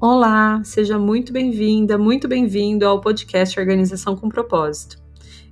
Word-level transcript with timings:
Olá, 0.00 0.62
seja 0.62 0.96
muito 0.96 1.32
bem-vinda, 1.32 1.98
muito 1.98 2.28
bem-vindo 2.28 2.86
ao 2.86 3.00
podcast 3.00 3.58
Organização 3.58 4.14
com 4.14 4.28
Propósito. 4.28 4.96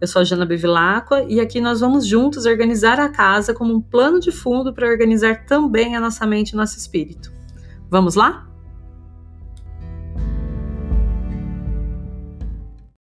Eu 0.00 0.08
sou 0.08 0.20
a 0.20 0.24
Jana 0.24 0.44
Bevilacqua 0.44 1.24
e 1.28 1.38
aqui 1.38 1.60
nós 1.60 1.78
vamos 1.78 2.04
juntos 2.04 2.44
organizar 2.44 2.98
a 2.98 3.08
casa 3.08 3.54
como 3.54 3.72
um 3.72 3.80
plano 3.80 4.18
de 4.18 4.32
fundo 4.32 4.74
para 4.74 4.88
organizar 4.88 5.46
também 5.46 5.94
a 5.94 6.00
nossa 6.00 6.26
mente 6.26 6.50
e 6.50 6.56
nosso 6.56 6.76
espírito. 6.76 7.32
Vamos 7.88 8.16
lá? 8.16 8.50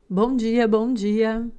Bom 0.09 0.35
dia, 0.35 0.67
bom 0.67 0.91
dia! 0.91 1.49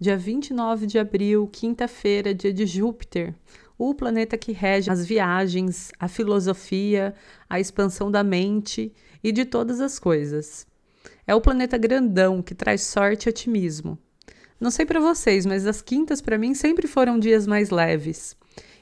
Dia 0.00 0.16
29 0.16 0.84
de 0.84 0.98
abril, 0.98 1.46
quinta-feira, 1.46 2.34
dia 2.34 2.52
de 2.52 2.66
Júpiter, 2.66 3.36
o 3.78 3.94
planeta 3.94 4.36
que 4.36 4.50
rege 4.50 4.90
as 4.90 5.06
viagens, 5.06 5.92
a 6.00 6.08
filosofia, 6.08 7.14
a 7.48 7.60
expansão 7.60 8.10
da 8.10 8.24
mente 8.24 8.92
e 9.22 9.30
de 9.30 9.44
todas 9.44 9.80
as 9.80 10.00
coisas. 10.00 10.66
É 11.24 11.34
o 11.34 11.40
planeta 11.40 11.78
grandão 11.78 12.42
que 12.42 12.56
traz 12.56 12.82
sorte 12.82 13.26
e 13.26 13.28
otimismo. 13.28 13.96
Não 14.60 14.72
sei 14.72 14.84
para 14.84 14.98
vocês, 14.98 15.46
mas 15.46 15.64
as 15.64 15.80
quintas 15.80 16.20
para 16.20 16.36
mim 16.36 16.54
sempre 16.54 16.88
foram 16.88 17.20
dias 17.20 17.46
mais 17.46 17.70
leves. 17.70 18.36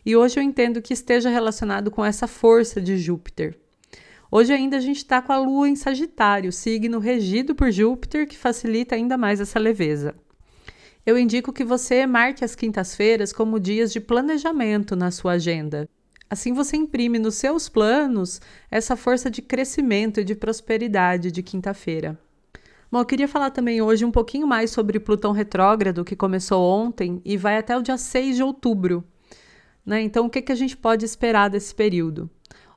E 0.05 0.16
hoje 0.16 0.38
eu 0.38 0.43
entendo 0.43 0.80
que 0.80 0.95
esteja 0.95 1.29
relacionado 1.29 1.91
com 1.91 2.02
essa 2.02 2.27
força 2.27 2.80
de 2.80 2.97
Júpiter. 2.97 3.59
Hoje 4.30 4.55
ainda 4.55 4.79
a 4.79 4.80
gente 4.80 4.99
está 4.99 5.21
com 5.21 5.33
a 5.33 5.38
Lua 5.38 5.69
em 5.69 5.77
Sagitário, 5.77 6.51
signo 6.51 6.99
regido 6.99 7.55
por 7.55 7.71
Júpiter, 7.71 8.27
que 8.27 8.37
facilita 8.37 8.95
ainda 8.95 9.19
mais 9.19 9.41
essa 9.41 9.59
leveza 9.59 10.15
eu 11.06 11.16
indico 11.16 11.52
que 11.52 11.65
você 11.65 12.05
marque 12.05 12.45
as 12.45 12.56
quintas-feiras 12.56 13.33
como 13.33 13.60
dias 13.60 13.92
de 13.92 14.01
planejamento 14.01 14.96
na 14.96 15.12
sua 15.12 15.34
agenda. 15.34 15.88
Assim 16.29 16.52
você 16.52 16.77
imprime 16.77 17.16
nos 17.20 17.37
seus 17.37 17.69
planos 17.69 18.41
essa 18.69 18.96
força 18.96 19.30
de 19.30 19.40
crescimento 19.40 20.18
e 20.18 20.24
de 20.24 20.35
prosperidade 20.35 21.30
de 21.30 21.45
quinta-feira. 21.45 22.18
Bom, 22.90 22.98
eu 22.98 23.04
queria 23.04 23.29
falar 23.29 23.51
também 23.51 23.80
hoje 23.80 24.04
um 24.04 24.10
pouquinho 24.10 24.48
mais 24.48 24.71
sobre 24.71 24.98
Plutão 24.98 25.30
retrógrado, 25.30 26.04
que 26.04 26.16
começou 26.16 26.68
ontem 26.68 27.23
e 27.24 27.37
vai 27.37 27.57
até 27.57 27.76
o 27.76 27.82
dia 27.82 27.96
6 27.96 28.35
de 28.35 28.43
outubro. 28.43 29.04
Né? 29.85 30.02
Então, 30.02 30.26
o 30.26 30.30
que, 30.30 30.43
que 30.43 30.51
a 30.51 30.57
gente 30.57 30.76
pode 30.76 31.04
esperar 31.04 31.48
desse 31.48 31.73
período? 31.73 32.29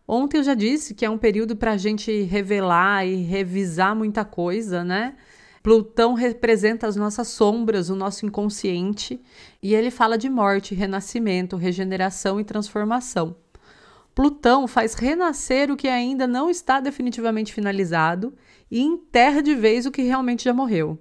Ontem 0.07 0.37
eu 0.37 0.43
já 0.43 0.53
disse 0.53 0.93
que 0.93 1.05
é 1.05 1.09
um 1.09 1.17
período 1.17 1.55
para 1.55 1.71
a 1.71 1.77
gente 1.77 2.21
revelar 2.23 3.07
e 3.07 3.23
revisar 3.23 3.95
muita 3.95 4.23
coisa, 4.23 4.83
né? 4.83 5.15
Plutão 5.61 6.13
representa 6.13 6.87
as 6.87 6.95
nossas 6.95 7.27
sombras, 7.27 7.89
o 7.89 7.95
nosso 7.95 8.25
inconsciente, 8.25 9.19
e 9.61 9.75
ele 9.75 9.91
fala 9.91 10.17
de 10.17 10.29
morte, 10.29 10.73
renascimento, 10.73 11.57
regeneração 11.57 12.39
e 12.39 12.43
transformação. 12.43 13.35
Plutão 14.15 14.67
faz 14.67 14.93
renascer 14.93 15.71
o 15.71 15.77
que 15.77 15.87
ainda 15.87 16.25
não 16.27 16.49
está 16.49 16.79
definitivamente 16.79 17.53
finalizado 17.53 18.33
e 18.69 18.81
enterra 18.81 19.41
de 19.41 19.55
vez 19.55 19.85
o 19.85 19.91
que 19.91 20.01
realmente 20.01 20.43
já 20.43 20.53
morreu. 20.53 20.97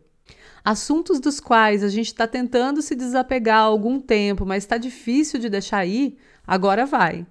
Assuntos 0.65 1.19
dos 1.19 1.41
quais 1.41 1.83
a 1.83 1.89
gente 1.89 2.09
está 2.09 2.27
tentando 2.27 2.83
se 2.83 2.95
desapegar 2.95 3.59
há 3.59 3.63
algum 3.63 3.99
tempo, 4.01 4.45
mas 4.45 4.65
está 4.65 4.77
difícil 4.77 5.41
de 5.41 5.49
deixar 5.49 5.87
ir, 5.87 6.19
agora 6.47 6.85
vai. 6.85 7.27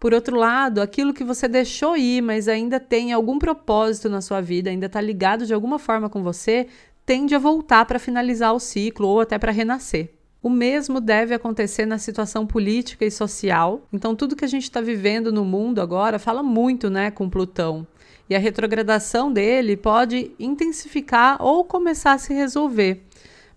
Por 0.00 0.14
outro 0.14 0.34
lado, 0.34 0.80
aquilo 0.80 1.12
que 1.12 1.22
você 1.22 1.46
deixou 1.46 1.94
ir, 1.94 2.22
mas 2.22 2.48
ainda 2.48 2.80
tem 2.80 3.12
algum 3.12 3.38
propósito 3.38 4.08
na 4.08 4.22
sua 4.22 4.40
vida, 4.40 4.70
ainda 4.70 4.86
está 4.86 4.98
ligado 4.98 5.44
de 5.44 5.52
alguma 5.52 5.78
forma 5.78 6.08
com 6.08 6.22
você, 6.22 6.68
tende 7.04 7.34
a 7.34 7.38
voltar 7.38 7.84
para 7.84 7.98
finalizar 7.98 8.54
o 8.54 8.58
ciclo 8.58 9.06
ou 9.06 9.20
até 9.20 9.38
para 9.38 9.52
renascer. 9.52 10.14
O 10.42 10.48
mesmo 10.48 11.02
deve 11.02 11.34
acontecer 11.34 11.84
na 11.84 11.98
situação 11.98 12.46
política 12.46 13.04
e 13.04 13.10
social. 13.10 13.82
Então, 13.92 14.16
tudo 14.16 14.34
que 14.34 14.44
a 14.44 14.48
gente 14.48 14.62
está 14.62 14.80
vivendo 14.80 15.30
no 15.30 15.44
mundo 15.44 15.82
agora 15.82 16.18
fala 16.18 16.42
muito 16.42 16.88
né, 16.88 17.10
com 17.10 17.28
Plutão. 17.28 17.86
E 18.26 18.34
a 18.34 18.38
retrogradação 18.38 19.30
dele 19.30 19.76
pode 19.76 20.32
intensificar 20.38 21.36
ou 21.42 21.62
começar 21.62 22.12
a 22.12 22.18
se 22.18 22.32
resolver, 22.32 23.04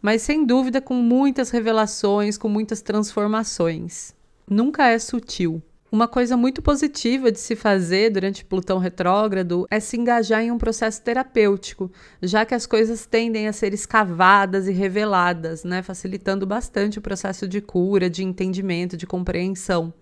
mas 0.01 0.23
sem 0.23 0.45
dúvida 0.45 0.81
com 0.81 0.95
muitas 0.95 1.51
revelações, 1.51 2.37
com 2.37 2.49
muitas 2.49 2.81
transformações. 2.81 4.13
Nunca 4.49 4.87
é 4.87 4.99
sutil. 4.99 5.63
Uma 5.93 6.07
coisa 6.07 6.35
muito 6.35 6.59
positiva 6.59 7.31
de 7.31 7.39
se 7.39 7.55
fazer 7.55 8.09
durante 8.09 8.43
Plutão 8.43 8.79
retrógrado 8.79 9.67
é 9.69 9.79
se 9.79 9.95
engajar 9.95 10.41
em 10.41 10.49
um 10.49 10.57
processo 10.57 10.99
terapêutico, 11.03 11.91
já 12.19 12.43
que 12.43 12.55
as 12.55 12.65
coisas 12.65 13.05
tendem 13.05 13.47
a 13.47 13.53
ser 13.53 13.75
escavadas 13.75 14.67
e 14.67 14.71
reveladas, 14.71 15.63
né, 15.63 15.83
facilitando 15.83 16.47
bastante 16.47 16.97
o 16.97 17.01
processo 17.01 17.47
de 17.47 17.61
cura, 17.61 18.09
de 18.09 18.23
entendimento, 18.23 18.97
de 18.97 19.05
compreensão. 19.05 19.93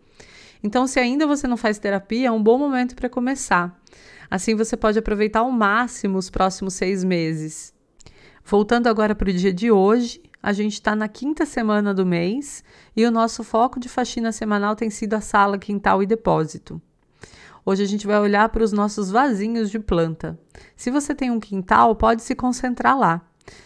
Então, 0.64 0.88
se 0.88 0.98
ainda 0.98 1.28
você 1.28 1.46
não 1.46 1.58
faz 1.58 1.78
terapia, 1.78 2.30
é 2.30 2.32
um 2.32 2.42
bom 2.42 2.58
momento 2.58 2.96
para 2.96 3.10
começar. 3.10 3.78
Assim, 4.30 4.56
você 4.56 4.78
pode 4.78 4.98
aproveitar 4.98 5.42
ao 5.42 5.52
máximo 5.52 6.18
os 6.18 6.30
próximos 6.30 6.74
seis 6.74 7.04
meses. 7.04 7.74
Voltando 8.46 8.88
agora 8.88 9.14
para 9.14 9.30
o 9.30 9.34
dia 9.34 9.52
de 9.52 9.70
hoje, 9.70 10.22
a 10.42 10.54
gente 10.54 10.74
está 10.74 10.96
na 10.96 11.08
quinta 11.08 11.46
semana 11.46 11.94
do 11.94 12.06
mês 12.06 12.64
e 12.96 13.06
o 13.06 13.12
nosso 13.12 13.44
foco 13.44 13.80
de 13.80 13.88
faxina 13.88 14.32
semanal 14.32 14.76
tem 14.76 14.90
sido 14.90 15.14
a 15.14 15.22
sala, 15.22 15.58
quintal 15.58 16.02
e 16.02 16.06
depósito. 16.06 16.82
Hoje 17.66 17.84
a 17.84 17.88
gente 17.88 18.08
vai 18.08 18.20
olhar 18.20 18.50
para 18.50 18.64
os 18.64 18.72
nossos 18.72 19.12
vasinhos 19.12 19.70
de 19.70 19.80
planta. 19.80 20.40
Se 20.76 20.90
você 20.90 21.14
tem 21.14 21.30
um 21.30 21.40
quintal, 21.40 21.96
pode 21.96 22.24
se 22.24 22.34
concentrar 22.34 22.98
lá. 22.98 23.22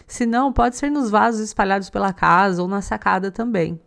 Se 0.06 0.26
não, 0.26 0.52
pode 0.52 0.76
ser 0.76 0.90
nos 0.90 1.10
vasos 1.10 1.40
espalhados 1.40 1.88
pela 1.88 2.12
casa 2.12 2.60
ou 2.60 2.68
na 2.68 2.82
sacada 2.82 3.30
também 3.30 3.80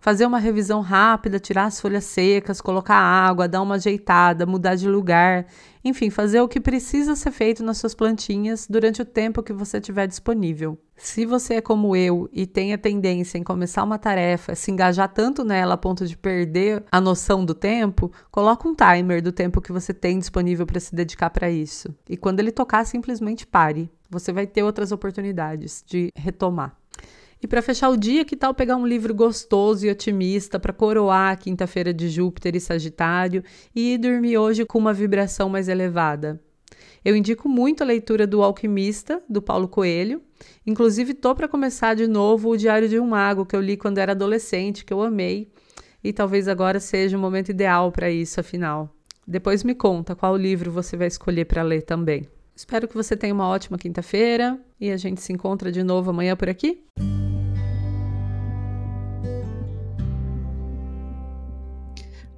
fazer 0.00 0.26
uma 0.26 0.38
revisão 0.38 0.80
rápida, 0.80 1.38
tirar 1.38 1.66
as 1.66 1.80
folhas 1.80 2.04
secas, 2.04 2.60
colocar 2.60 2.96
água, 2.96 3.46
dar 3.46 3.62
uma 3.62 3.74
ajeitada, 3.76 4.46
mudar 4.46 4.74
de 4.74 4.88
lugar, 4.88 5.46
enfim, 5.84 6.10
fazer 6.10 6.40
o 6.40 6.48
que 6.48 6.58
precisa 6.58 7.14
ser 7.14 7.30
feito 7.30 7.62
nas 7.62 7.78
suas 7.78 7.94
plantinhas 7.94 8.66
durante 8.68 9.02
o 9.02 9.04
tempo 9.04 9.42
que 9.42 9.52
você 9.52 9.80
tiver 9.80 10.06
disponível. 10.06 10.78
Se 10.96 11.24
você 11.24 11.54
é 11.54 11.60
como 11.60 11.96
eu 11.96 12.28
e 12.32 12.46
tem 12.46 12.74
a 12.74 12.78
tendência 12.78 13.38
em 13.38 13.42
começar 13.42 13.82
uma 13.82 13.98
tarefa, 13.98 14.54
se 14.54 14.70
engajar 14.70 15.08
tanto 15.08 15.44
nela 15.44 15.74
a 15.74 15.78
ponto 15.78 16.06
de 16.06 16.16
perder 16.16 16.84
a 16.92 17.00
noção 17.00 17.44
do 17.44 17.54
tempo, 17.54 18.12
coloca 18.30 18.68
um 18.68 18.74
timer 18.74 19.22
do 19.22 19.32
tempo 19.32 19.62
que 19.62 19.72
você 19.72 19.94
tem 19.94 20.18
disponível 20.18 20.66
para 20.66 20.80
se 20.80 20.94
dedicar 20.94 21.30
para 21.30 21.50
isso. 21.50 21.94
E 22.08 22.16
quando 22.16 22.40
ele 22.40 22.52
tocar, 22.52 22.84
simplesmente 22.84 23.46
pare. 23.46 23.90
Você 24.10 24.32
vai 24.32 24.46
ter 24.46 24.62
outras 24.62 24.92
oportunidades 24.92 25.84
de 25.86 26.10
retomar. 26.14 26.79
E 27.42 27.46
para 27.46 27.62
fechar 27.62 27.88
o 27.88 27.96
dia, 27.96 28.24
que 28.24 28.36
tal 28.36 28.52
pegar 28.52 28.76
um 28.76 28.86
livro 28.86 29.14
gostoso 29.14 29.86
e 29.86 29.90
otimista 29.90 30.60
para 30.60 30.74
coroar 30.74 31.32
a 31.32 31.36
quinta-feira 31.36 31.92
de 31.92 32.08
Júpiter 32.08 32.54
e 32.54 32.60
Sagitário 32.60 33.42
e 33.74 33.94
ir 33.94 33.98
dormir 33.98 34.36
hoje 34.36 34.66
com 34.66 34.78
uma 34.78 34.92
vibração 34.92 35.48
mais 35.48 35.66
elevada? 35.66 36.38
Eu 37.02 37.16
indico 37.16 37.48
muito 37.48 37.82
a 37.82 37.86
leitura 37.86 38.26
do 38.26 38.42
Alquimista, 38.42 39.22
do 39.26 39.40
Paulo 39.40 39.66
Coelho. 39.66 40.20
Inclusive, 40.66 41.14
tô 41.14 41.34
para 41.34 41.48
começar 41.48 41.94
de 41.94 42.06
novo 42.06 42.50
o 42.50 42.56
Diário 42.58 42.90
de 42.90 43.00
um 43.00 43.06
Mago, 43.06 43.46
que 43.46 43.56
eu 43.56 43.60
li 43.60 43.76
quando 43.76 43.96
era 43.96 44.12
adolescente, 44.12 44.84
que 44.84 44.92
eu 44.92 45.02
amei. 45.02 45.50
E 46.04 46.12
talvez 46.12 46.46
agora 46.46 46.78
seja 46.78 47.16
o 47.16 47.20
momento 47.20 47.48
ideal 47.48 47.90
para 47.90 48.10
isso, 48.10 48.38
afinal. 48.38 48.94
Depois 49.26 49.64
me 49.64 49.74
conta 49.74 50.14
qual 50.14 50.36
livro 50.36 50.70
você 50.70 50.94
vai 50.94 51.06
escolher 51.06 51.46
para 51.46 51.62
ler 51.62 51.82
também. 51.82 52.28
Espero 52.54 52.86
que 52.86 52.94
você 52.94 53.16
tenha 53.16 53.32
uma 53.32 53.48
ótima 53.48 53.78
quinta-feira 53.78 54.60
e 54.78 54.90
a 54.90 54.96
gente 54.98 55.22
se 55.22 55.32
encontra 55.32 55.72
de 55.72 55.82
novo 55.82 56.10
amanhã 56.10 56.36
por 56.36 56.48
aqui. 56.50 56.84